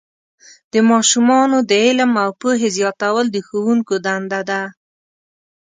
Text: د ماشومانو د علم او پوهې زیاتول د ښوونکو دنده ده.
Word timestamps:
د 0.73 0.75
ماشومانو 0.91 1.57
د 1.69 1.71
علم 1.85 2.11
او 2.23 2.29
پوهې 2.41 2.69
زیاتول 2.77 3.25
د 3.31 3.37
ښوونکو 3.47 3.93
دنده 4.05 4.41
ده. 4.49 4.61